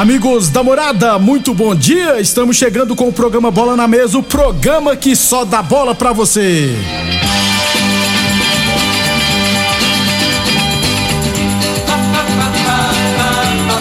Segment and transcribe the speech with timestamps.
[0.00, 2.18] Amigos da morada, muito bom dia.
[2.22, 6.10] Estamos chegando com o programa Bola na Mesa o programa que só dá bola pra
[6.10, 6.74] você.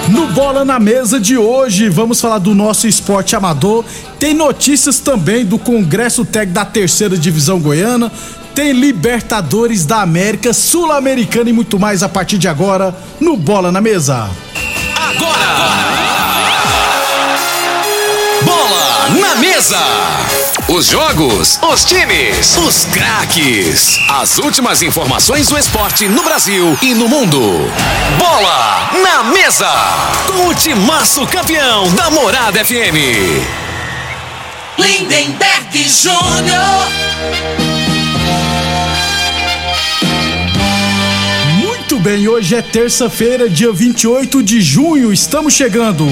[0.09, 3.85] No Bola na Mesa de hoje, vamos falar do nosso esporte amador.
[4.19, 8.11] Tem notícias também do Congresso Técnico da Terceira Divisão Goiana.
[8.53, 13.79] Tem Libertadores da América, Sul-Americana e muito mais a partir de agora no Bola na
[13.79, 14.29] Mesa.
[15.17, 16.08] Bola na
[19.39, 19.79] mesa.
[20.67, 23.97] Os jogos, os times, os craques.
[24.09, 27.39] As últimas informações do esporte no Brasil e no mundo.
[28.17, 29.71] Bola na mesa.
[30.27, 33.47] Com o timaço campeão da Morada FM.
[34.77, 36.87] Lindenberg Júnior.
[41.61, 46.05] Muito bem, hoje é terça-feira, dia 28 de junho, estamos chegando.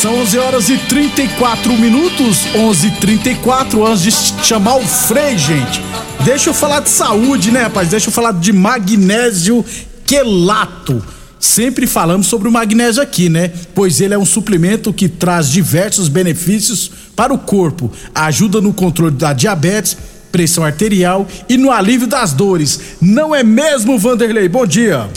[0.00, 5.82] São 11 horas e 34 minutos, 11:34 antes de chamar o Frei, gente.
[6.24, 7.88] Deixa eu falar de saúde, né, rapaz?
[7.88, 9.64] Deixa eu falar de magnésio
[10.06, 11.04] quelato.
[11.40, 13.50] Sempre falamos sobre o magnésio aqui, né?
[13.74, 17.90] Pois ele é um suplemento que traz diversos benefícios para o corpo.
[18.14, 19.96] Ajuda no controle da diabetes,
[20.30, 22.78] pressão arterial e no alívio das dores.
[23.00, 24.48] Não é mesmo, Vanderlei?
[24.48, 25.08] Bom dia.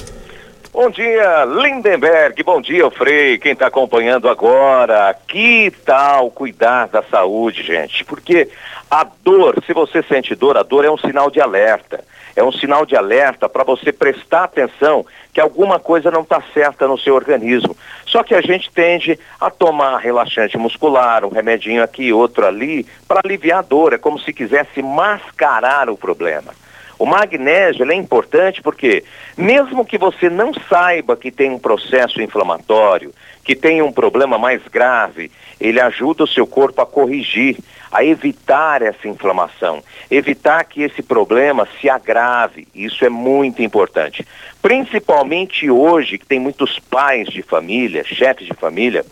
[0.73, 2.41] Bom dia, Lindenberg.
[2.43, 3.37] Bom dia, Frei.
[3.37, 5.13] Quem está acompanhando agora.
[5.27, 8.05] Que tal cuidar da saúde, gente?
[8.05, 8.47] Porque
[8.89, 12.01] a dor, se você sente dor, a dor é um sinal de alerta.
[12.37, 16.87] É um sinal de alerta para você prestar atenção que alguma coisa não está certa
[16.87, 17.75] no seu organismo.
[18.05, 23.19] Só que a gente tende a tomar relaxante muscular, um remedinho aqui, outro ali, para
[23.21, 23.91] aliviar a dor.
[23.91, 26.53] É como se quisesse mascarar o problema.
[27.01, 29.03] O magnésio é importante porque,
[29.35, 33.11] mesmo que você não saiba que tem um processo inflamatório,
[33.43, 37.57] que tem um problema mais grave, ele ajuda o seu corpo a corrigir,
[37.91, 42.67] a evitar essa inflamação, evitar que esse problema se agrave.
[42.75, 44.23] Isso é muito importante.
[44.61, 49.03] Principalmente hoje, que tem muitos pais de família, chefes de família,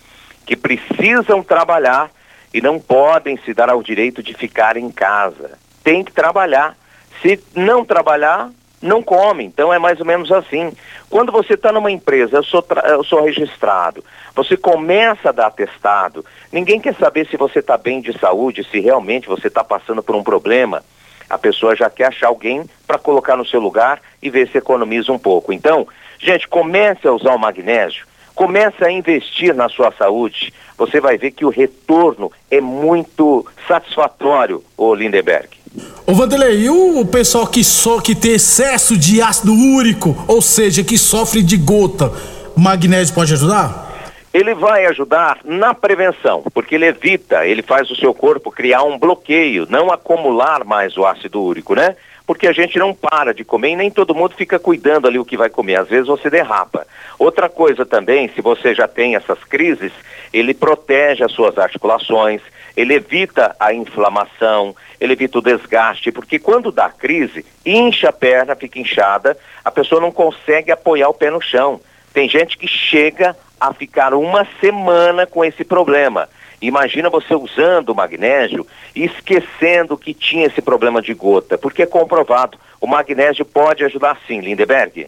[0.45, 2.11] que precisam trabalhar
[2.53, 5.57] e não podem se dar ao direito de ficar em casa.
[5.83, 6.77] Tem que trabalhar.
[7.21, 8.49] Se não trabalhar,
[8.81, 9.43] não come.
[9.43, 10.73] Então é mais ou menos assim.
[11.09, 14.03] Quando você está numa empresa, eu sou, eu sou registrado,
[14.35, 18.79] você começa a dar atestado, ninguém quer saber se você está bem de saúde, se
[18.79, 20.83] realmente você está passando por um problema.
[21.29, 25.11] A pessoa já quer achar alguém para colocar no seu lugar e ver se economiza
[25.11, 25.53] um pouco.
[25.53, 25.87] Então,
[26.17, 30.51] gente, comece a usar o magnésio, comece a investir na sua saúde.
[30.75, 35.58] Você vai ver que o retorno é muito satisfatório, ô Lindeberg.
[36.05, 40.83] Ô Vanderlei, e o pessoal que só que tem excesso de ácido úrico, ou seja,
[40.83, 42.11] que sofre de gota,
[42.57, 43.87] magnésio pode ajudar?
[44.33, 48.97] Ele vai ajudar na prevenção, porque ele evita, ele faz o seu corpo criar um
[48.97, 51.95] bloqueio, não acumular mais o ácido úrico, né?
[52.25, 55.25] Porque a gente não para de comer e nem todo mundo fica cuidando ali o
[55.25, 55.77] que vai comer.
[55.79, 56.85] Às vezes você derrapa.
[57.17, 59.91] Outra coisa também, se você já tem essas crises,
[60.31, 62.39] ele protege as suas articulações,
[62.75, 68.55] ele evita a inflamação, ele evita o desgaste, porque quando dá crise, incha a perna,
[68.55, 71.79] fica inchada, a pessoa não consegue apoiar o pé no chão.
[72.13, 76.29] Tem gente que chega a ficar uma semana com esse problema.
[76.61, 81.85] Imagina você usando o magnésio e esquecendo que tinha esse problema de gota, porque é
[81.85, 82.57] comprovado.
[82.81, 85.07] O magnésio pode ajudar sim, Lindeberg.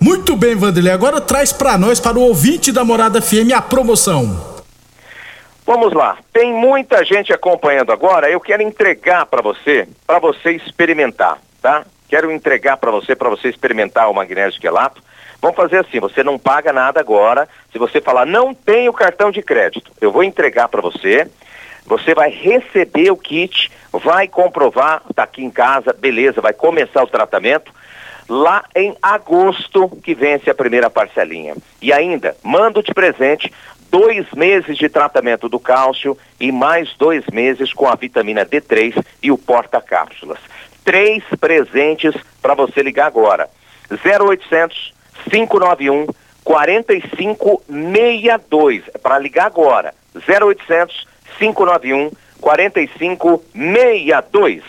[0.00, 0.92] Muito bem, Vanderlei.
[0.92, 4.59] Agora traz pra nós, para o ouvinte da Morada FM, a promoção.
[5.72, 6.18] Vamos lá.
[6.32, 8.28] Tem muita gente acompanhando agora.
[8.28, 11.84] Eu quero entregar para você, para você experimentar, tá?
[12.08, 15.00] Quero entregar para você, para você experimentar o magnésio quelato.
[15.40, 17.48] Vamos fazer assim, você não paga nada agora.
[17.70, 21.30] Se você falar, não tenho cartão de crédito, eu vou entregar para você.
[21.86, 27.06] Você vai receber o kit, vai comprovar, tá aqui em casa, beleza, vai começar o
[27.06, 27.72] tratamento.
[28.28, 31.54] Lá em agosto que vence a primeira parcelinha.
[31.80, 33.52] E ainda, mando de presente
[33.90, 39.32] dois meses de tratamento do cálcio e mais dois meses com a vitamina D3 e
[39.32, 40.38] o porta-cápsulas.
[40.84, 43.50] Três presentes para você ligar agora.
[43.90, 44.94] 0800
[45.28, 46.06] 591
[46.44, 48.84] 4562.
[48.94, 49.92] É para ligar agora.
[50.14, 51.08] 0800
[51.38, 54.62] 591 4562.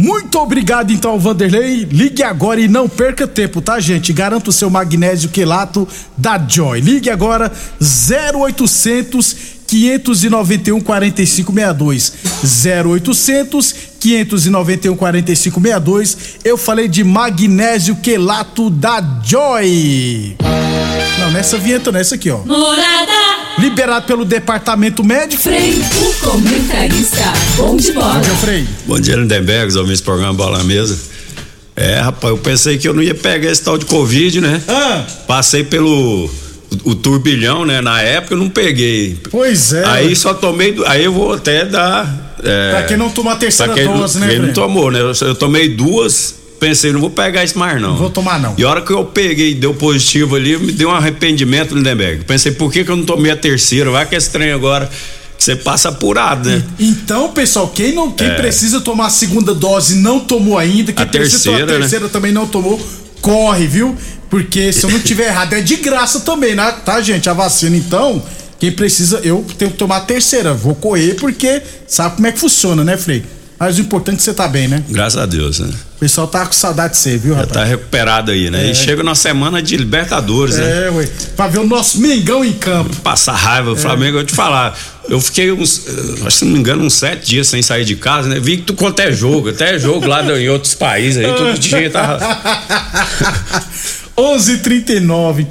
[0.00, 1.84] Muito obrigado então, Vanderlei.
[1.84, 4.14] Ligue agora e não perca tempo, tá, gente?
[4.14, 5.86] Garanto o seu magnésio quelato
[6.16, 6.80] da Joy.
[6.80, 9.36] Ligue agora 0800
[9.66, 12.14] 591 4562.
[12.64, 16.16] 0800 591 4562.
[16.42, 20.34] Eu falei de magnésio quelato da Joy.
[21.18, 22.38] Não, nessa vinheta, nessa aqui, ó.
[22.38, 23.39] Morada.
[23.58, 25.42] Liberado pelo departamento médico.
[25.42, 27.32] Frei, o comentarista.
[27.56, 28.14] Bom de bola.
[28.14, 28.66] Bom dia, Frei.
[28.86, 30.98] Bom dia, Lindenberg, ouvindo esse programa Bola na Mesa.
[31.76, 34.62] É, rapaz, eu pensei que eu não ia pegar esse tal de Covid, né?
[34.68, 35.04] Ah.
[35.26, 36.26] Passei pelo
[36.84, 37.80] o, o turbilhão, né?
[37.80, 39.18] Na época eu não peguei.
[39.30, 39.84] Pois é.
[39.86, 40.74] Aí só tomei.
[40.86, 42.34] Aí eu vou até dar.
[42.42, 44.90] É, Pra quem não tomou a terceira pra quem dose, não, né, quem não tomou,
[44.90, 45.00] né?
[45.00, 47.90] Eu, eu tomei duas, pensei, não vou pegar isso mais, não.
[47.90, 48.54] Não vou tomar, não.
[48.56, 52.24] E a hora que eu peguei deu positivo ali, me deu um arrependimento, Lindenberg.
[52.24, 53.90] Pensei, por que, que eu não tomei a terceira?
[53.90, 54.88] Vai que esse trem agora.
[55.36, 56.62] Você passa apurado, né?
[56.78, 61.02] Então, pessoal, quem não quem precisa tomar a segunda dose e não tomou ainda, quem
[61.02, 62.10] A precisa tomar a terceira, né?
[62.12, 62.78] também não tomou,
[63.22, 63.96] corre, viu?
[64.28, 66.70] Porque se eu não tiver errado, é de graça também, né?
[66.84, 67.30] Tá, gente?
[67.30, 68.22] A vacina, então,
[68.58, 70.52] quem precisa, eu tenho que tomar a terceira.
[70.52, 73.24] Vou correr porque sabe como é que funciona, né, Frei?
[73.60, 74.82] Mas o importante é que você tá bem, né?
[74.88, 75.68] Graças a Deus, né?
[75.96, 77.58] O pessoal tá com saudade de você, viu, Já rapaz?
[77.58, 78.70] tá recuperado aí, né?
[78.70, 80.86] E chega na semana de Libertadores, né?
[80.86, 81.06] É, ué.
[81.36, 82.96] Pra ver o nosso Mengão em campo.
[83.02, 84.74] Passar raiva, o Flamengo, eu te falar.
[85.10, 87.84] Eu fiquei uns, eh, acho que se não me engano, uns sete dias sem sair
[87.84, 88.40] de casa, né?
[88.40, 91.90] Vi que tu quanto é jogo, até jogo lá em outros países aí, todo dia
[91.90, 92.18] tava.
[94.16, 95.46] 11:39.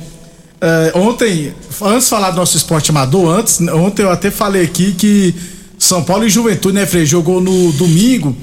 [0.60, 4.94] É, ontem, antes de falar do nosso esporte amador, antes, ontem eu até falei aqui
[4.94, 8.36] que São Paulo e Juventude, né, Frei, jogou no domingo.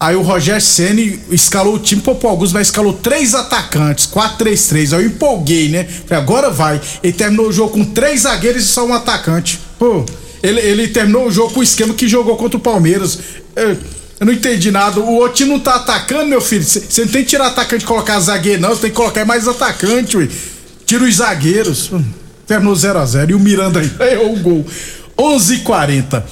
[0.00, 4.96] Aí o Rogério Ceni escalou o time, Popô Augusto vai escalou três atacantes, 4-3-3.
[4.96, 5.84] Aí eu empolguei, né?
[5.84, 6.80] Falei, agora vai.
[7.02, 9.58] Ele terminou o jogo com três zagueiros e só um atacante.
[9.78, 10.04] Pô,
[10.42, 13.18] ele, ele terminou o jogo com o esquema que jogou contra o Palmeiras.
[13.56, 13.76] Eu,
[14.20, 15.00] eu não entendi nada.
[15.00, 16.62] O outro time não tá atacando, meu filho.
[16.62, 18.70] Você não tem que tirar atacante e colocar zagueiro, não.
[18.70, 20.28] Você tem que colocar mais atacante, ué.
[20.86, 21.90] Tira os zagueiros.
[22.46, 23.30] Terminou 0x0.
[23.30, 24.66] E o Miranda aí errou o gol.
[25.18, 26.22] 11:40.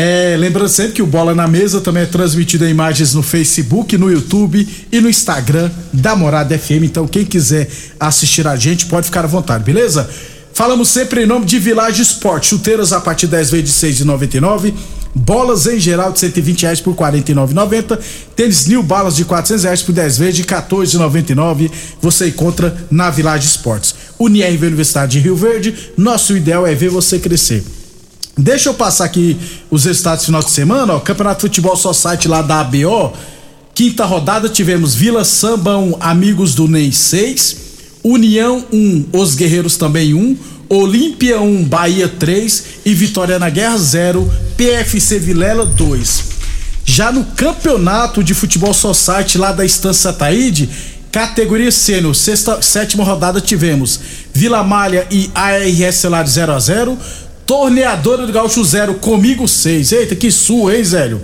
[0.00, 3.98] É, lembrando sempre que o Bola na Mesa também é transmitido em imagens no Facebook,
[3.98, 6.84] no YouTube e no Instagram da Morada FM.
[6.84, 7.68] Então, quem quiser
[7.98, 10.08] assistir a gente, pode ficar à vontade, beleza?
[10.54, 12.44] Falamos sempre em nome de Village Sport.
[12.44, 14.72] Chuteiras a partir 10 vezes de 6,99.
[15.16, 17.98] Bolas em geral de 120 reais por 49,90.
[18.36, 21.72] Tênis New Balas de 400 reais por 10 vezes de 14,99.
[22.00, 23.96] Você encontra na Village Sports.
[24.16, 25.74] Unirv Universidade de Rio Verde.
[25.96, 27.64] Nosso ideal é ver você crescer.
[28.38, 29.36] Deixa eu passar aqui
[29.68, 31.00] os resultados do final de semana, ó.
[31.00, 33.12] Campeonato Futebol Só Site lá da ABO.
[33.74, 37.56] Quinta rodada tivemos Vila Samba 1, Amigos do Ney 6,
[38.04, 40.36] União 1, Os Guerreiros também 1,
[40.68, 46.24] Olímpia 1, Bahia 3 e Vitória na Guerra 0, PFC Vilela 2.
[46.84, 50.68] Já no campeonato de futebol society lá da Estância Taíde,
[51.10, 53.98] categoria sênior, sexta, sétima rodada tivemos
[54.32, 56.98] Vila Malha e ARS Celular 0 a 0
[57.48, 59.92] Torneadora do Gaúcho 0, comigo 6.
[59.92, 61.22] Eita, que sua, hein, Zélio?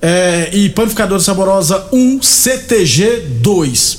[0.00, 3.98] É, e Panificadora Saborosa 1, CTG 2.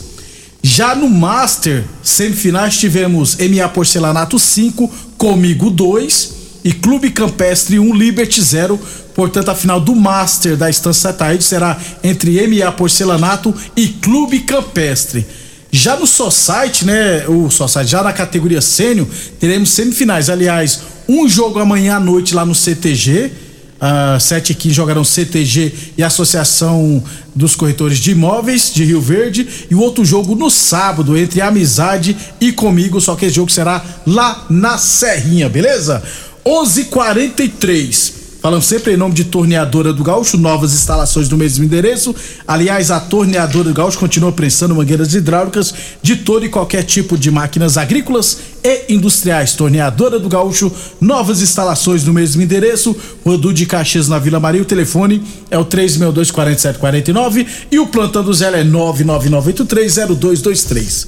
[0.63, 8.41] Já no Master, semifinais tivemos MA Porcelanato 5, Comigo 2 e Clube Campestre 1, Liberty
[8.41, 8.79] 0.
[9.13, 15.27] Portanto, a final do Master da Estância Taíde será entre MA Porcelanato e Clube Campestre.
[15.69, 17.27] Já no Society, né?
[17.27, 19.05] O Society, já na categoria sênior,
[19.39, 20.27] teremos semifinais.
[20.27, 23.31] Aliás, um jogo amanhã à noite lá no CTG.
[23.77, 27.03] Uh, 7 e 15 jogarão CTG e Associação
[27.35, 29.47] dos Corretores de Imóveis de Rio Verde.
[29.69, 32.99] E o outro jogo no sábado, entre Amizade e Comigo.
[32.99, 36.01] Só que esse jogo será lá na Serrinha, beleza?
[36.43, 41.65] 11:43 h 43 Falando sempre em nome de Torneadora do Gaúcho, novas instalações no mesmo
[41.65, 42.15] endereço.
[42.47, 47.31] Aliás, a Torneadora do Gaúcho continua prensando mangueiras hidráulicas de todo e qualquer tipo de
[47.31, 48.37] máquinas agrícolas
[48.67, 49.53] e industriais.
[49.53, 50.69] Torneadora do Gaúcho,
[50.99, 52.93] novas instalações no mesmo endereço.
[53.25, 54.61] Rodu de Caxias na Vila Maria.
[54.61, 61.07] O telefone é o 362-4749 e o plantão do Zé é 999830223.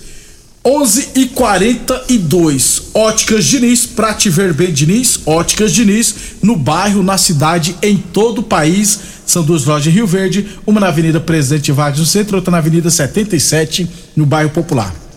[0.64, 7.18] 11 e 42 Óticas Diniz, pra te ver bem Diniz, Óticas Diniz, no bairro, na
[7.18, 9.00] cidade, em todo o país.
[9.26, 12.58] São duas lojas em Rio Verde, uma na Avenida Presidente Vargas no centro, outra na
[12.58, 15.09] Avenida 77, no bairro Popular.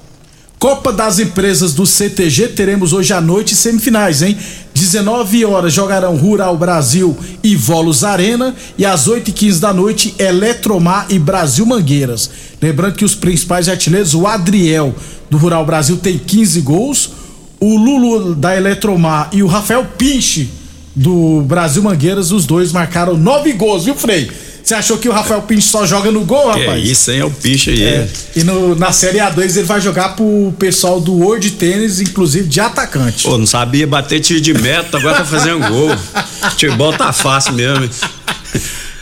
[0.63, 4.39] Copa das Empresas do CTG, teremos hoje à noite semifinais, hein?
[4.73, 10.15] 19 horas jogarão Rural Brasil e Volos Arena e às 8 e 15 da noite
[10.21, 12.31] Eletromar e Brasil Mangueiras.
[12.63, 14.95] Lembrando que os principais artilheiros, o Adriel
[15.29, 17.11] do Rural Brasil tem 15 gols,
[17.59, 20.49] o Lulu da Eletromar e o Rafael Pinche
[20.95, 24.31] do Brasil Mangueiras, os dois marcaram nove gols, viu, Frei?
[24.63, 26.85] Você achou que o Rafael Pinche só joga no gol, rapaz?
[26.89, 27.19] isso, hein?
[27.21, 27.83] É o piche aí.
[27.83, 32.47] É, e no- na Série A2 ele vai jogar pro pessoal do World Tênis, inclusive
[32.49, 33.25] de atacante.
[33.25, 35.91] Pô, não sabia bater tiro de meta, agora tá fazendo gol.
[36.51, 37.91] Futebol tá fácil mesmo.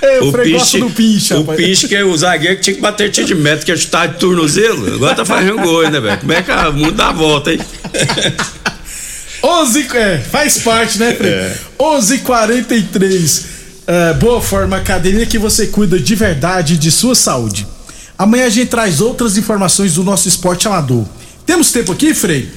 [0.02, 1.44] É, o gosta do Pinche, o.
[1.44, 4.08] Pinche que é o zagueiro que tinha que bater tiro de meta, que é chutar
[4.08, 4.94] de tornozelo.
[4.94, 6.18] Agora tá fazendo gol ainda, velho.
[6.18, 7.60] Como é que o mundo dá a volta, hein?
[9.42, 11.30] 11, é, faz parte, né, Frei?
[11.32, 11.54] É.
[11.78, 13.59] 11:43.
[13.92, 17.66] É, boa forma, academia que você cuida de verdade de sua saúde.
[18.16, 21.04] Amanhã a gente traz outras informações do nosso esporte amador.
[21.44, 22.48] Temos tempo aqui, Frei?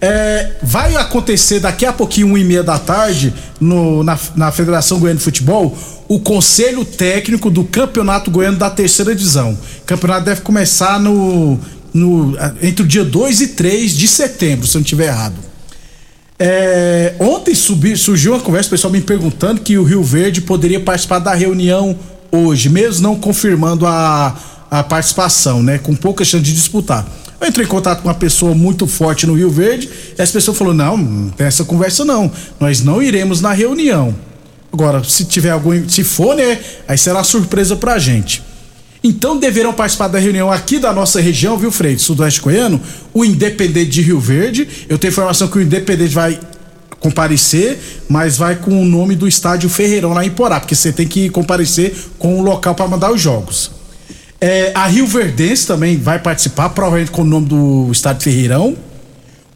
[0.00, 4.98] É, vai acontecer daqui a pouquinho, uma e meia da tarde, no- na, na Federação
[4.98, 5.78] Goiana de Futebol,
[6.08, 9.52] o conselho técnico do Campeonato Goiano da Terceira Divisão.
[9.82, 11.56] O campeonato deve começar no,
[11.94, 15.36] no- entre o dia 2 e 3 de setembro, se eu não estiver errado.
[16.42, 20.80] É, ontem subi- surgiu uma conversa, o pessoal me perguntando que o Rio Verde poderia
[20.80, 21.94] participar da reunião
[22.32, 24.34] hoje, mesmo não confirmando a,
[24.70, 25.76] a participação, né?
[25.76, 27.06] Com pouca chance de disputar.
[27.38, 30.54] Eu entrei em contato com uma pessoa muito forte no Rio Verde e essa pessoa
[30.54, 32.32] falou: não, não tem essa conversa não.
[32.58, 34.14] Nós não iremos na reunião.
[34.72, 35.86] Agora, se tiver algum.
[35.90, 36.58] Se for, né?
[36.88, 38.42] Aí será surpresa pra gente.
[39.02, 41.98] Então deverão participar da reunião aqui da nossa região, viu, Freire?
[41.98, 42.80] Sudoeste Goiano,
[43.14, 44.68] o Independente de Rio Verde.
[44.88, 46.38] Eu tenho informação que o Independente vai
[47.00, 47.78] comparecer,
[48.08, 51.30] mas vai com o nome do estádio Ferreirão lá em Porá, porque você tem que
[51.30, 53.70] comparecer com o local para mandar os jogos.
[54.38, 58.76] É, a Rio Verdense também vai participar, provavelmente com o nome do estádio Ferreirão.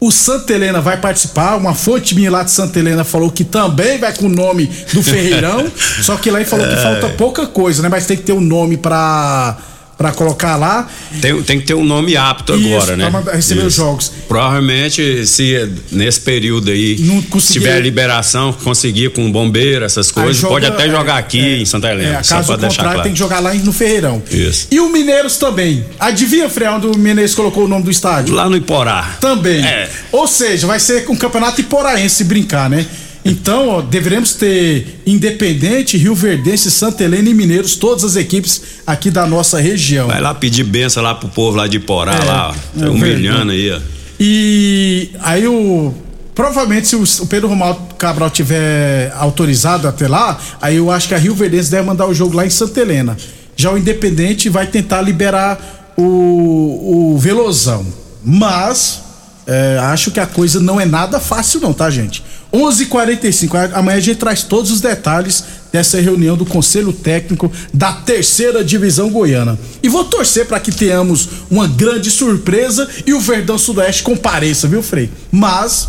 [0.04, 1.56] O Santa Helena vai participar.
[1.56, 5.02] Uma fonte minha lá de Santa Helena falou que também vai com o nome do
[5.02, 5.66] Ferreirão.
[6.02, 7.88] só que lá ele falou que falta pouca coisa, né?
[7.88, 9.56] Mas tem que ter um nome pra,
[9.96, 10.88] pra colocar lá.
[11.20, 13.08] Tem, tem que ter um nome apto Isso, agora, né?
[13.10, 14.10] mandar- receber os jogos.
[14.26, 20.52] Provavelmente, se nesse período aí Não conseguir- tiver liberação, conseguir com bombeiro, essas coisas, joga-
[20.54, 22.18] pode até é, jogar aqui é, em Santa Helena.
[22.18, 23.02] É, só caso deixar contrário, claro.
[23.02, 24.22] tem que jogar lá no Ferreirão.
[24.30, 24.68] Isso.
[24.70, 25.84] E o Mineiros também.
[25.98, 28.34] Adivinha, Frei, onde o Mineiros colocou o nome do estádio?
[28.34, 29.16] Lá no Iporá.
[29.20, 29.64] Também.
[29.64, 29.88] É.
[30.12, 32.86] Ou seja, vai ser um campeonato iporaense se brincar, né?
[33.24, 39.10] Então, ó, deveremos ter Independente, Rio Verdense, Santa Helena e Mineiros, todas as equipes aqui
[39.10, 40.08] da nossa região.
[40.08, 43.72] Vai lá pedir benção lá pro povo lá de Iporá, É, lá, é humilhando aí,
[43.72, 43.80] ó.
[44.20, 45.94] E aí o.
[46.34, 51.14] Provavelmente, se o, o Pedro Romualdo Cabral tiver autorizado até lá, aí eu acho que
[51.14, 53.16] a Rio Verdense deve mandar o jogo lá em Santa Helena.
[53.56, 57.86] Já o Independente vai tentar liberar o, o Velozão.
[58.24, 59.00] Mas
[59.46, 62.22] é, acho que a coisa não é nada fácil, não, tá, gente?
[62.54, 65.42] 11:45 h 45 amanhã a gente traz todos os detalhes
[65.72, 69.58] dessa reunião do Conselho Técnico da Terceira Divisão Goiana.
[69.82, 74.82] E vou torcer para que tenhamos uma grande surpresa e o Verdão Sudoeste compareça, viu,
[74.84, 75.10] Frei?
[75.32, 75.88] Mas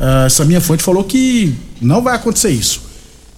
[0.00, 2.82] ah, essa minha fonte falou que não vai acontecer isso.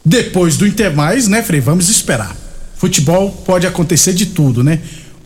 [0.03, 1.61] Depois do Intermais, né, Frei?
[1.61, 2.35] Vamos esperar.
[2.77, 4.81] Futebol pode acontecer de tudo, né?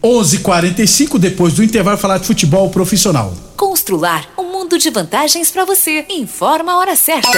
[0.06, 3.34] 11:45 depois do intervalo falar de futebol profissional.
[3.56, 6.06] Constrular um mundo de vantagens para você.
[6.08, 7.28] Informa a hora certa.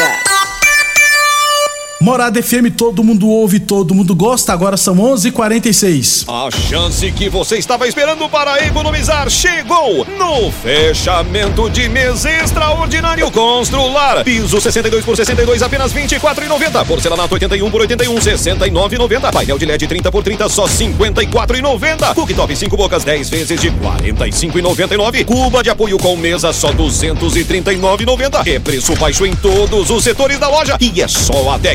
[2.00, 4.52] Morada FM, todo mundo ouve, todo mundo gosta.
[4.52, 6.26] Agora são 11:46.
[6.28, 14.22] A chance que você estava esperando para economizar chegou no fechamento de mês extraordinário Constrular.
[14.22, 16.84] Piso 62 por 62 apenas 24,90.
[16.86, 19.32] Porcelanato 81 por 81 69,90.
[19.32, 22.14] Painel de LED 30 por 30 só 54,90.
[22.14, 25.24] Cooktop 5 bocas 10 vezes de 45,99.
[25.24, 28.46] Cuba de apoio com mesa só 239,90.
[28.46, 31.74] É preço baixo em todos os setores da loja e é só até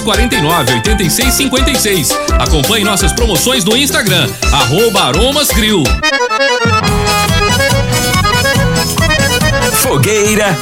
[0.01, 2.09] 49 86 56.
[2.39, 5.83] Acompanhe nossas promoções no Instagram, arroba Aromas Grill.
[9.73, 10.57] Fogueira.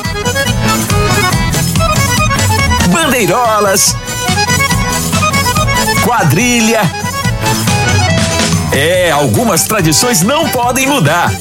[2.92, 3.96] Bandeirolas.
[6.04, 6.82] Quadrilha.
[8.72, 11.32] É, algumas tradições não podem mudar.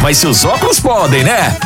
[0.00, 1.56] Mas seus óculos podem, né?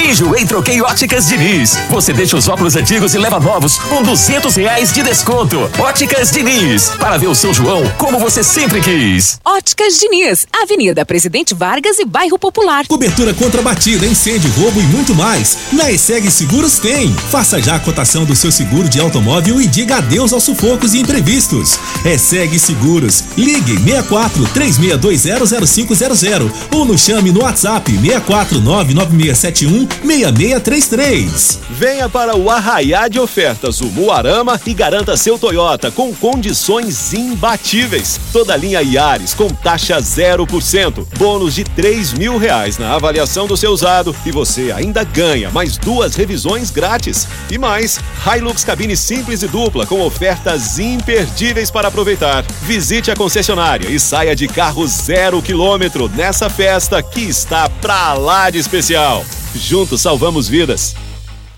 [0.00, 1.76] Enjoei Troquei Óticas Diniz.
[1.90, 5.70] Você deixa os óculos antigos e leva novos com duzentos reais de desconto.
[5.78, 6.90] Óticas Diniz.
[6.98, 9.38] Para ver o São João como você sempre quis.
[9.44, 12.86] Óticas Diniz, Avenida Presidente Vargas e Bairro Popular.
[12.86, 15.56] Cobertura contra batida, incêndio, roubo e muito mais.
[15.72, 17.12] Na ESEG Seguros tem.
[17.30, 21.00] Faça já a cotação do seu seguro de automóvel e diga adeus aos sufocos e
[21.00, 21.78] imprevistos.
[22.04, 23.24] ESEG Seguros.
[23.36, 31.60] Ligue 64 3620 0500 ou nos chame no WhatsApp 64 99671 6633.
[31.70, 38.20] Venha para o Arraiá de Ofertas, o Muarama, e garanta seu Toyota com condições imbatíveis.
[38.32, 43.72] Toda linha Yaris com taxa 0%, bônus de 3 mil reais na avaliação do seu
[43.72, 47.26] usado e você ainda ganha mais duas revisões grátis.
[47.50, 52.44] E mais, Hilux cabine simples e dupla com ofertas imperdíveis para aproveitar.
[52.62, 58.50] Visite a concessionária e saia de carro zero quilômetro nessa festa que está pra lá
[58.50, 59.24] de especial.
[59.72, 60.94] Juntos salvamos vidas.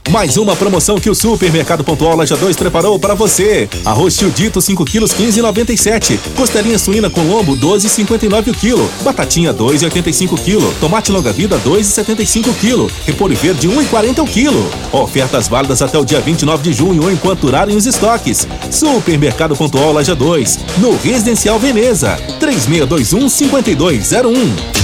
[0.08, 3.68] Mais uma promoção que o Supermercado Pontual Loja 2 preparou para você.
[3.84, 6.20] Arroz tio dito 5 quilos 15,97.
[6.36, 8.88] Costelinha suína com lombo 12,59 o quilo.
[9.02, 10.72] Batatinha 2,85 quilo.
[10.78, 12.88] Tomate longa vida 2,75 quilo.
[13.04, 14.70] Repolho verde 1,40 o quilo.
[14.92, 18.46] Ofertas válidas até o dia 29 de junho enquanto durarem os estoques.
[18.70, 22.16] Supermercado Pontual Loja 2, no Residencial Veneza.
[22.38, 24.83] 3621 5201.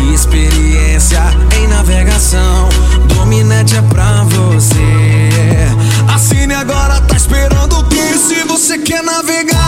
[0.00, 1.22] E experiência
[1.56, 2.68] em navegação.
[3.08, 4.78] Dominete é pra você.
[6.12, 8.18] Assine agora, tá esperando o que?
[8.18, 9.61] Se você quer navegar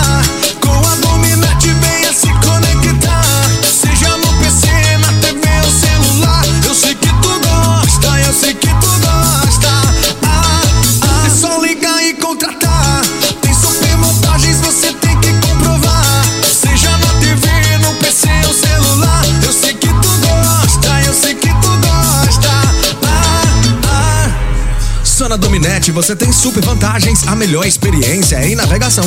[25.37, 29.05] Dominet você tem super vantagens, a melhor experiência em navegação.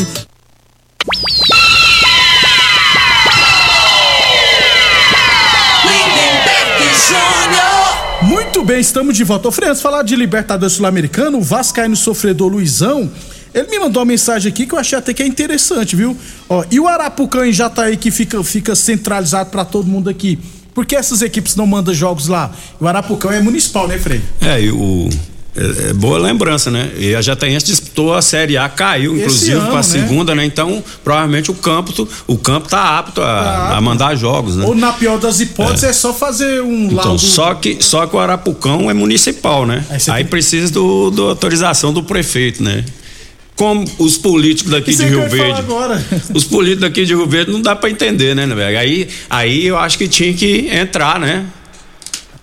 [8.21, 9.47] Muito bem, estamos de volta.
[9.47, 13.09] Ô, de falar de Libertadores Sul-Americano, o Vascaíno sofredor Luizão,
[13.53, 16.17] ele me mandou uma mensagem aqui que eu achei até que é interessante, viu?
[16.49, 20.39] Ó, e o Arapucã em Jataí que fica, fica centralizado para todo mundo aqui?
[20.73, 22.51] Por que essas equipes não mandam jogos lá?
[22.79, 24.21] O Arapucão é municipal, né, Frei?
[24.41, 25.09] É, e o.
[25.57, 26.91] É, é boa lembrança, né?
[26.97, 29.83] E a Jataense disputou a Série A, caiu, inclusive, para a né?
[29.83, 30.45] segunda, né?
[30.45, 33.25] Então, provavelmente o campo, o campo tá apto a,
[33.69, 34.65] Tá a mandar jogos, né?
[34.65, 37.19] Ou na pior das hipóteses é, só fazer um Então, laudo.
[37.19, 39.83] só que, só que o Arapucão é municipal, né?
[40.09, 42.83] Aí, precisa do, do autorização do prefeito, né?
[43.55, 45.59] Como os políticos daqui Isso de aí eu Rio Verde.
[45.61, 46.05] agora.
[46.31, 48.77] Os políticos daqui de Rio Verde não dá pra entender, né, velho?
[48.77, 51.43] Aí, aí eu acho que tinha que entrar, né?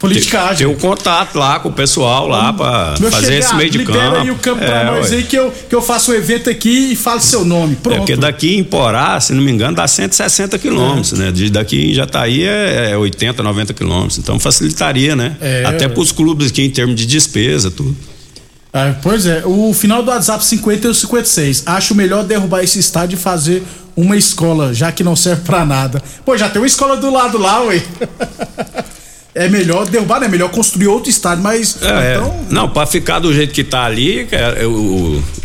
[0.09, 0.67] Politicagem.
[0.67, 3.79] Ter o contato lá com o pessoal lá pra Meu fazer esse chegado, meio de
[3.85, 4.17] campo.
[4.17, 5.17] aí o campo É, pra nós ué.
[5.17, 7.73] aí que eu, que eu faço um evento aqui e falo seu nome.
[7.75, 7.99] É Pronto.
[7.99, 11.31] porque daqui em Porá, se não me engano, dá 160 quilômetros, né?
[11.33, 14.19] De daqui em Jataí é, é 80, 90 quilômetros.
[14.19, 15.37] Então facilitaria, né?
[15.41, 15.93] É, Até ué.
[15.93, 17.97] pros clubes aqui em termos de despesa, tudo.
[18.73, 21.63] Ah, pois é, o final do WhatsApp 50 e o 56.
[21.67, 23.63] Acho melhor derrubar esse estádio e fazer
[23.97, 26.03] uma escola, já que não serve pra nada.
[26.25, 27.81] Pô, já tem uma escola do lado lá, ué.
[29.35, 30.23] É melhor derrubar?
[30.23, 31.77] É melhor construir outro estádio, mas.
[31.83, 32.47] É, então.
[32.51, 34.37] Não, pra ficar do jeito que tá ali, é,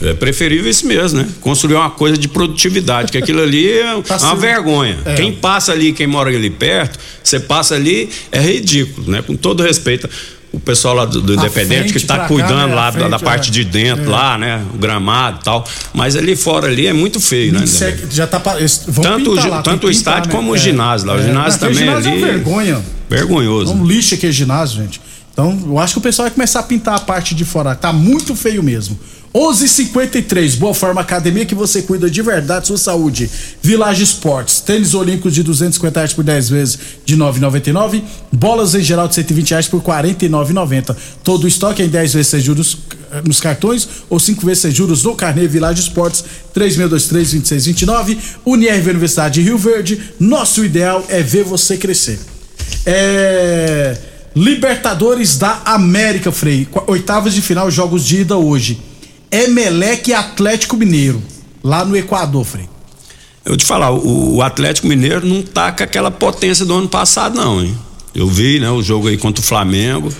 [0.03, 1.27] é, é preferível isso mesmo, né?
[1.41, 4.99] Construir uma coisa de produtividade, que aquilo ali é uma sendo- vergonha.
[5.05, 5.15] É.
[5.15, 9.23] Quem passa ali, quem mora ali perto, você passa ali, é ridículo, né?
[9.23, 10.07] Com todo respeito.
[10.51, 12.75] O pessoal lá do, do Independente frente que tá pra cá, cuidando né?
[12.75, 13.51] lá A da, da frente, parte é.
[13.53, 14.09] de dentro, É.
[14.09, 14.63] lá, né?
[14.73, 15.63] O gramado e tal.
[15.93, 17.63] Mas ali fora ali é muito feio, né?
[17.63, 18.39] Isso é- já tá.
[18.39, 20.35] vão Tanto, o lá, tanto o pintar, estádio né?
[20.35, 20.57] como o É.
[20.57, 21.13] ginásio lá.
[21.15, 21.23] O É.
[21.23, 22.21] ginásio também ginásio ali.
[22.21, 22.81] É uma vergonha.
[23.07, 23.71] Vergonhoso.
[23.71, 24.99] É um lixo aquele ginásio, gente.
[25.31, 27.75] Então, eu acho que o pessoal vai começar a pintar a parte de fora.
[27.75, 28.99] Tá muito feio mesmo.
[29.33, 33.29] 11:53 Boa Forma Academia que você cuida de verdade sua saúde.
[33.61, 38.01] Village Esportes, tênis olímpicos de 250 reais por 10 vezes de 9,99.
[38.31, 40.95] Bolas em geral de 120 reais por 49,90.
[41.23, 42.79] Todo o estoque em 10 vezes sem juros
[43.11, 46.23] eh, nos cartões ou 5 vezes sem juros no carnê Village Esportes
[46.55, 48.17] 3623-2629.
[48.45, 50.01] Unirv Universidade de Rio Verde.
[50.19, 52.19] Nosso ideal é ver você crescer.
[52.85, 53.97] É.
[54.35, 56.67] Libertadores da América, Frei.
[56.87, 58.88] Oitavas de final, jogos de ida hoje.
[59.31, 61.21] Emelec e Atlético Mineiro,
[61.63, 62.67] lá no Equador, Frei.
[63.45, 67.35] Eu te falar, o, o Atlético Mineiro não tá com aquela potência do ano passado,
[67.35, 67.75] não, hein?
[68.13, 70.11] Eu vi, né, o jogo aí contra o Flamengo,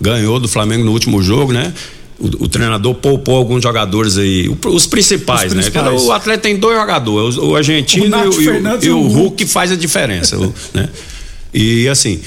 [0.00, 1.72] ganhou do Flamengo no último jogo, né?
[2.18, 5.62] O, o treinador poupou alguns jogadores aí, os principais, Os né?
[5.62, 6.02] principais.
[6.02, 9.36] O Atlético tem dois jogadores, o, o argentino O e, o- e e o Hulk
[9.44, 10.36] que faz a diferença,
[10.72, 10.88] né?
[11.52, 12.20] E assim,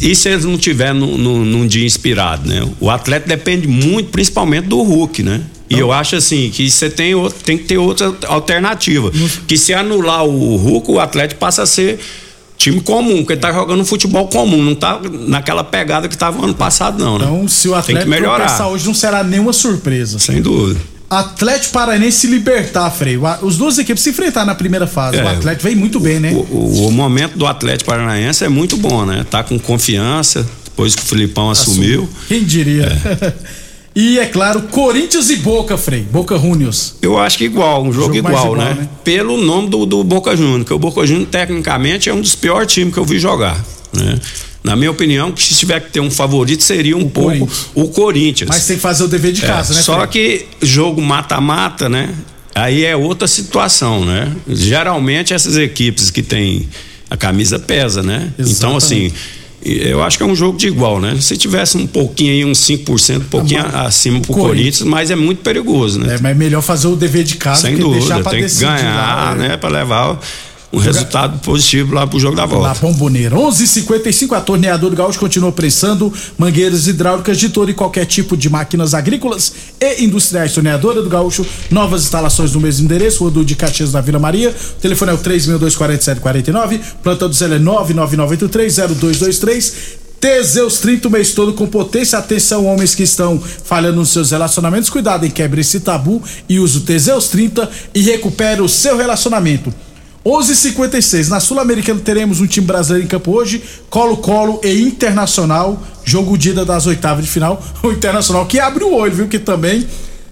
[0.00, 2.66] e se eles não tiverem num, num- num dia inspirado, né?
[2.80, 5.42] O atleta depende muito, principalmente do Hulk, né?
[5.68, 9.10] E eu acho assim que você tem, outro- tem que ter outra alternativa.
[9.48, 11.98] Que se anular o Hulk, o Atlético passa a ser
[12.56, 16.54] time comum, porque ele tá jogando futebol comum, não tá naquela pegada que tava ano
[16.54, 17.24] passado, não, né?
[17.26, 18.36] Então, se o tem Atlético que melhorar.
[18.46, 20.18] tropeçar hoje, não será nenhuma surpresa.
[20.18, 20.80] Sem dúvida.
[21.08, 23.16] Atlético Paranense se libertar, Frei.
[23.16, 25.18] O A- Os duas equipes se enfrentaram na primeira fase.
[25.18, 25.24] É.
[25.24, 26.32] o Atlético vem muito bem, né?
[26.32, 29.24] O, o momento do Atlético Paranaense é muito bom, né?
[29.30, 32.08] Tá com confiança, depois que o Filipão assumiu.
[32.26, 32.88] Quem diria?
[33.94, 36.02] e é claro, Corinthians e Boca, Frei.
[36.02, 36.94] Boca Juniors.
[37.00, 38.74] Eu acho que igual, um jogo, Jogo igual, igual, né?
[38.80, 38.88] né?
[39.04, 42.72] Pelo nome do, do Boca Juniors, que o Boca Juniors, tecnicamente, é um dos piores
[42.72, 43.64] times que eu vi jogar.
[43.92, 44.18] Né?
[44.66, 47.66] Na minha opinião, que se tiver que ter um favorito, seria um pouco Corinthians.
[47.72, 48.48] o Corinthians.
[48.48, 49.80] Mas tem que fazer o dever de É, casa, né?
[49.80, 50.08] Só Frei?
[50.60, 52.12] que jogo mata-mata, né?
[52.52, 54.32] Aí é outra situação, né?
[54.48, 56.68] Geralmente essas equipes que têm
[57.08, 58.32] a camisa pesa, né?
[58.36, 59.12] Então, assim,
[59.62, 61.16] eu acho que é um jogo de igual, né?
[61.20, 64.56] Se tivesse um pouquinho aí, uns 5%, um pouquinho acima pro Corinthians.
[64.58, 66.14] Corinthians, mas é muito perigoso, né?
[66.16, 68.46] É, mas é melhor fazer o dever de casa Sem que deixar dúvida, pra tem
[68.46, 69.48] que ganhar, lá, é.
[69.48, 69.56] né?
[69.56, 70.18] Pra levar
[70.76, 72.80] um resultado positivo lá pro jogo da Lá, volta.
[72.80, 73.34] Bomboneira.
[73.34, 78.50] 11:55 a torneadora do Gaúcho continua prensando mangueiras hidráulicas de todo e qualquer tipo de
[78.50, 80.52] máquinas agrícolas e industriais.
[80.52, 84.50] Torneadora do Gaúcho, novas instalações no mesmo endereço, Rodul de Caxias na Vila Maria.
[84.50, 89.96] O telefone é o 3.24749, plantão do Zé é 999830223.
[90.20, 92.18] Teseus 30 o mês todo com potência.
[92.18, 94.90] Atenção, homens que estão falhando nos seus relacionamentos.
[94.90, 99.72] Cuidado em quebre esse tabu e use o Teseus 30 e recupere o seu relacionamento.
[100.26, 106.50] 11:56 Na Sul-Americana teremos um time brasileiro em campo hoje, Colo-Colo e Internacional, jogo de
[106.50, 107.62] ida das oitavas de final.
[107.82, 109.28] O Internacional que abre o olho, viu?
[109.28, 109.86] Que também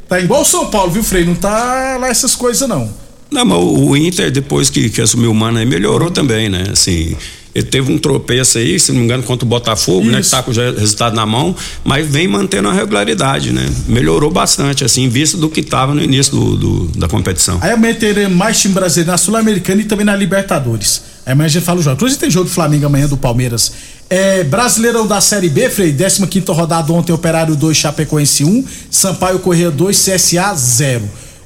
[0.08, 1.24] tá igual o São Paulo, viu, Frei?
[1.24, 2.90] Não tá lá essas coisas, não.
[3.30, 6.64] Não, mas o Inter, depois que, que assumiu o Mano melhorou também, né?
[6.72, 7.16] Assim,
[7.54, 10.14] Ele teve um tropeço aí, se não me engano, contra o Botafogo, né?
[10.14, 10.30] Que Isso.
[10.32, 13.64] tá com o resultado na mão, mas vem mantendo a regularidade, né?
[13.86, 17.58] Melhorou bastante, assim, em vista do que estava no início do, do- da competição.
[17.60, 21.02] Aí amanhã teremos mais time brasileiro na Sul-Americana e também na Libertadores.
[21.24, 21.94] Aí amanhã a gente fala o jogo.
[21.94, 23.70] Inclusive tem jogo do Flamengo amanhã, do Palmeiras.
[24.10, 29.70] É, Brasileirão da Série B, Frei, 15 rodada ontem, Operário 2, Chapecoense 1, Sampaio Corrêa
[29.70, 31.02] 2, CSA 0.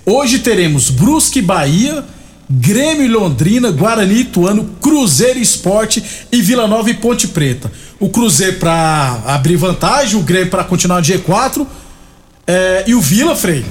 [0.07, 2.03] Hoje teremos Brusque Bahia,
[2.51, 7.71] Grêmio e Londrina, Guarani Ituano, Cruzeiro Esporte e Vila Nova e Ponte Preta.
[8.01, 11.67] O Cruzeiro pra abrir vantagem, o Grêmio pra continuar no G4
[12.47, 13.65] é, e o Vila, Frei.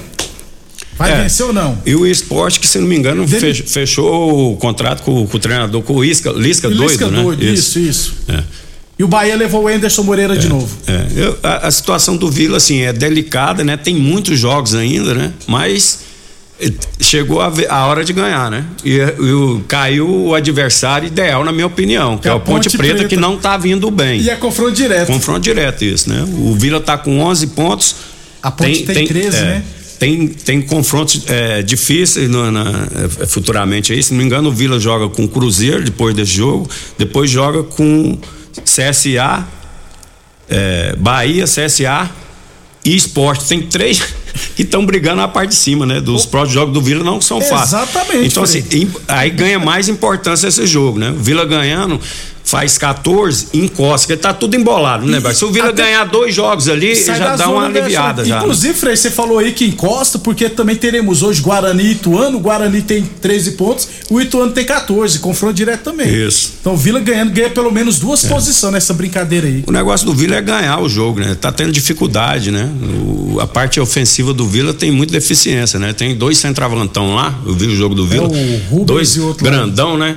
[0.96, 1.22] Vai É.
[1.22, 1.78] vencer ou não?
[1.86, 5.40] E o esporte, que se não me engano, fech- fechou o contrato com, com o
[5.40, 7.22] treinador, com o Isca, Lisca, doido, Lisca né?
[7.22, 8.14] doido, isso, isso.
[8.28, 8.42] É.
[8.98, 10.76] E o Bahia levou o Anderson Moreira de novo.
[10.88, 13.76] É, eu- a, a situação do Vila, assim, é delicada, né?
[13.76, 15.32] Tem muitos jogos ainda, né?
[15.46, 16.00] Mas
[17.00, 18.64] chegou a, a hora de ganhar, né?
[18.84, 22.76] E, e caiu o adversário ideal, na minha opinião, que é, É o Ponte, Ponte
[22.76, 23.08] Preta, Preta.
[23.08, 24.20] que não tá vindo bem.
[24.20, 25.06] E é confronto direto.
[25.06, 26.22] Confronto direto, isso, né?
[26.38, 27.94] O Vila tá com 11 pontos.
[28.42, 29.64] A Ponte tem 13, é, né?
[29.98, 32.86] Tem, tem confrontos é, difíceis no- na-
[33.20, 34.00] é, futuramente aí.
[34.02, 36.68] Se não me engano, o Vila joga com o Cruzeiro depois desse jogo.
[36.96, 38.16] Depois joga com
[38.64, 39.44] CSA,
[40.48, 42.10] é, Bahia, CSA
[42.84, 43.44] e Esporte.
[43.46, 44.00] Tem três
[44.54, 46.00] que estão brigando na parte de cima, né?
[46.00, 47.68] Dos próximos jogos do Vila não são fáceis.
[47.72, 48.64] Exatamente, Então, assim,
[49.06, 51.10] aí ganha mais importância esse jogo, né?
[51.10, 52.00] O Vila ganhando.
[52.50, 55.20] Faz 14, encosta, porque tá tudo embolado, né?
[55.34, 58.36] Se o Vila até- ganhar dois jogos ali, já dá uma aliviada já.
[58.36, 58.40] né?
[58.42, 62.38] Inclusive, Frei, você falou aí que encosta, porque também teremos hoje Guarani e Ituano.
[62.38, 66.08] O Guarani tem 13 pontos, o Ituano tem 14, confronto direto também.
[66.26, 66.54] Isso.
[66.60, 69.64] Então o Vila ganhando, ganha pelo menos duas posições nessa brincadeira aí.
[69.66, 71.36] O negócio do Vila é ganhar o jogo, né?
[71.38, 72.68] Tá tendo dificuldade, né?
[72.82, 75.92] O- a parte ofensiva do Vila tem muita deficiência, né?
[75.92, 78.26] Tem dois centravantão lá, eu vi o jogo do Vila.
[78.26, 78.28] o
[78.70, 80.16] Rubens dois e o outro grandão, né?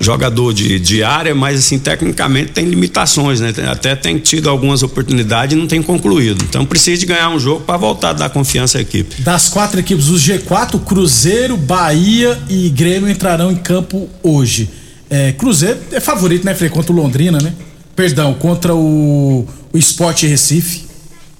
[0.00, 3.52] Jogador de, de área, mas assim, tecnicamente tem limitações, né?
[3.68, 6.44] Até tem tido algumas oportunidades e não tem concluído.
[6.48, 9.20] Então precisa de ganhar um jogo para voltar a dar confiança à equipe.
[9.22, 14.70] Das quatro equipes dos G4, Cruzeiro, Bahia e Grêmio entrarão em campo hoje.
[15.10, 16.70] É, Cruzeiro é favorito, né, Frei?
[16.70, 17.52] Contra o Londrina, né?
[17.96, 20.87] Perdão, contra o, o Sport Recife.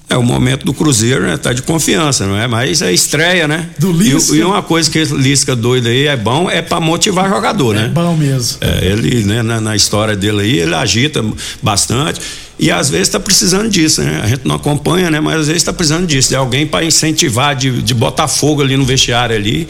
[0.09, 1.37] É o momento do Cruzeiro, né?
[1.37, 2.47] Tá de confiança, não é?
[2.47, 3.69] Mas é estreia, né?
[3.77, 4.35] Do Lisca.
[4.35, 7.75] E, e uma coisa que esse Lisca doido aí é bom é para motivar jogador,
[7.75, 7.85] né?
[7.85, 8.57] É bom mesmo.
[8.61, 11.23] É, ele, né, na, na história dele aí, ele agita
[11.61, 12.19] bastante
[12.59, 14.19] e às vezes está precisando disso, né?
[14.23, 15.19] A gente não acompanha, né?
[15.21, 18.75] Mas às vezes está precisando disso, de alguém para incentivar, de, de botar fogo ali
[18.75, 19.67] no vestiário ali,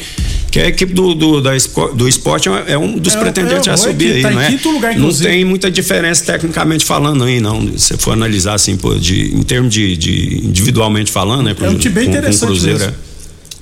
[0.52, 1.52] que a equipe do, do, da
[1.96, 4.48] do esporte é um dos É, pretendentes é, a é, subir aí, tá não é?
[4.50, 7.62] quinto lugar, não tem muita diferença tecnicamente falando aí, não.
[7.78, 11.56] Se você for analisar assim, pô, de, em termos de, de individualmente falando, né?
[11.62, 12.94] É um time bem com- com interessante Cruzeiro, mesmo.
[13.06, 13.09] é.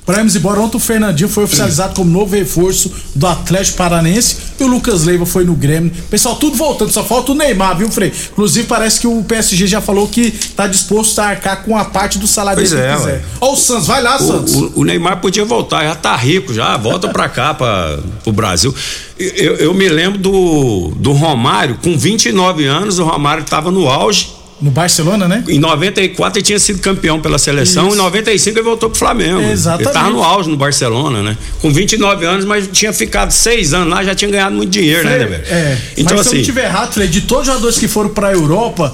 [0.07, 4.63] Para irmos embora, ontem o Fernandinho foi oficializado como novo reforço do Atlético Paranense e
[4.63, 5.91] o Lucas Leiva foi no Grêmio.
[6.09, 8.13] Pessoal, tudo voltando, só falta o Neymar, viu, Frei?
[8.31, 12.17] Inclusive, parece que o PSG já falou que tá disposto a arcar com a parte
[12.17, 13.11] do salário Pois dele é, que quiser.
[13.15, 13.21] ué.
[13.41, 14.55] Ó, o Santos, vai lá, Santos.
[14.55, 18.31] O, o- o Neymar podia voltar, já tá rico já, volta pra cá, pra, pro
[18.31, 18.73] Brasil.
[19.19, 24.36] Eu, eu me lembro do, do Romário, com 29 anos, o Romário tava no auge.
[24.59, 25.43] No Barcelona, né?
[25.47, 27.95] Em 94 ele tinha sido campeão pela seleção, Isso.
[27.95, 29.39] em 95 ele voltou pro Flamengo.
[29.41, 29.87] Exatamente.
[29.89, 31.37] Ele tava no auge no Barcelona, né?
[31.61, 35.15] Com 29 anos, mas tinha ficado seis anos lá, já tinha ganhado muito dinheiro, né,
[35.15, 35.43] Frei, velho?
[35.47, 38.09] É, Então, mas se eu assim- não tiver errado, de todos os jogadores que foram
[38.09, 38.91] pra Europa,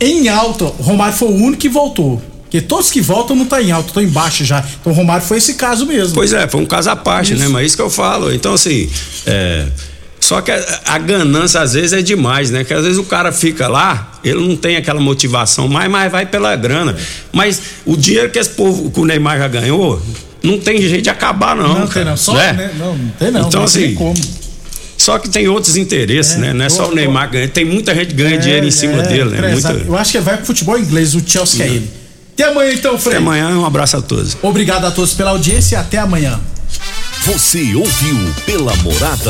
[0.00, 2.22] em alta, o Romário foi o único que voltou.
[2.42, 4.62] Porque todos que voltam não tá em alta, estão em baixa já.
[4.80, 6.14] Então o Romário foi esse caso mesmo.
[6.14, 7.42] Pois é, foi um caso à parte, Isso.
[7.42, 7.48] né?
[7.48, 8.32] Mas isso que eu falo.
[8.32, 8.88] Então, assim,
[9.26, 9.66] é,
[10.24, 12.64] só que a, a ganância às vezes é demais, né?
[12.64, 16.24] Que às vezes o cara fica lá, ele não tem aquela motivação mais, mas vai
[16.24, 16.96] pela grana.
[17.30, 20.00] Mas o dinheiro que esse povo, que o Neymar já ganhou,
[20.42, 21.68] não tem jeito de acabar, não.
[21.68, 22.16] Não, tem cara, não.
[22.16, 22.54] Só, né?
[22.54, 22.70] né?
[22.78, 23.48] Não, não tem não.
[23.48, 24.14] Então, não tem assim, como.
[24.96, 26.52] Só que tem outros interesses, É, né?
[26.54, 27.50] Não é só o Neymar ganhando.
[27.50, 29.52] Tem muita gente que ganha dinheiro em cima É, dele, né?
[29.52, 29.72] Muita...
[29.72, 31.90] Eu acho que vai pro futebol inglês, o Chelsea que é ele.
[32.32, 33.16] Até amanhã então, Frei.
[33.16, 34.34] Até amanhã, um abraço a todos.
[34.40, 36.40] Obrigado a todos pela audiência e até amanhã.
[37.26, 39.22] Você ouviu pela Morada